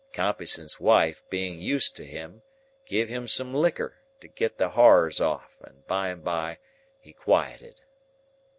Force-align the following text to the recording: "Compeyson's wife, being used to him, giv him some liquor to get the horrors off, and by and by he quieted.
"Compeyson's 0.13 0.79
wife, 0.79 1.21
being 1.29 1.61
used 1.61 1.95
to 1.95 2.03
him, 2.07 2.41
giv 2.87 3.07
him 3.07 3.27
some 3.27 3.53
liquor 3.53 4.01
to 4.19 4.27
get 4.27 4.57
the 4.57 4.69
horrors 4.69 5.21
off, 5.21 5.57
and 5.63 5.85
by 5.85 6.09
and 6.09 6.23
by 6.23 6.57
he 6.99 7.13
quieted. 7.13 7.81